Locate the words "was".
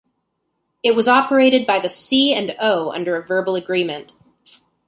0.95-1.07